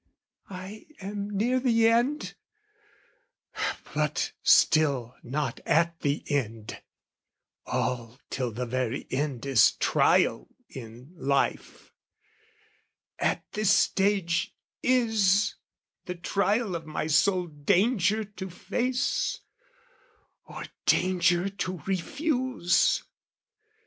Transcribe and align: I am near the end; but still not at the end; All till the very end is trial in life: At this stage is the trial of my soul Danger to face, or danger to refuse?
I 0.49 0.87
am 0.99 1.29
near 1.37 1.59
the 1.59 1.87
end; 1.87 2.33
but 3.93 4.31
still 4.41 5.15
not 5.21 5.59
at 5.63 5.99
the 5.99 6.23
end; 6.27 6.81
All 7.67 8.17
till 8.31 8.51
the 8.51 8.65
very 8.65 9.05
end 9.11 9.45
is 9.45 9.73
trial 9.73 10.47
in 10.67 11.13
life: 11.15 11.91
At 13.19 13.43
this 13.51 13.69
stage 13.69 14.55
is 14.81 15.53
the 16.05 16.15
trial 16.15 16.75
of 16.75 16.87
my 16.87 17.05
soul 17.05 17.45
Danger 17.45 18.23
to 18.23 18.49
face, 18.49 19.41
or 20.45 20.63
danger 20.87 21.47
to 21.47 21.77
refuse? 21.85 23.03